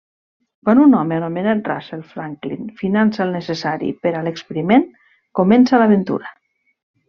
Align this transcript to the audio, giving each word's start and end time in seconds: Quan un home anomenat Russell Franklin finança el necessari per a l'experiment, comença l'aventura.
Quan 0.69 0.79
un 0.85 0.95
home 0.99 1.17
anomenat 1.19 1.61
Russell 1.71 2.01
Franklin 2.15 2.73
finança 2.81 3.21
el 3.27 3.35
necessari 3.37 3.93
per 4.07 4.17
a 4.17 4.25
l'experiment, 4.29 4.89
comença 5.43 5.85
l'aventura. 5.85 6.37